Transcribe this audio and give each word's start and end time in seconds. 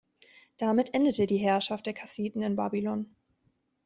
Damit 0.57 0.95
endete 0.95 1.27
die 1.27 1.37
Herrschaft 1.37 1.85
der 1.85 1.93
Kassiten 1.93 2.41
in 2.41 2.55
Babylon. 2.55 3.15